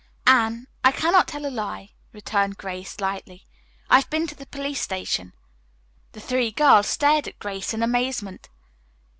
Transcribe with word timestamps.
"Anne, 0.25 0.65
I 0.83 0.91
cannot 0.91 1.27
tell 1.27 1.45
a 1.45 1.51
lie," 1.53 1.91
returned 2.11 2.57
Grace 2.57 2.99
lightly. 2.99 3.45
"I've 3.87 4.09
been 4.09 4.25
to 4.25 4.33
the 4.35 4.47
police 4.47 4.81
station." 4.81 5.31
The 6.13 6.19
three 6.19 6.49
girls 6.49 6.87
stared 6.87 7.27
at 7.27 7.37
Grace 7.37 7.71
in 7.71 7.83
amazement. 7.83 8.49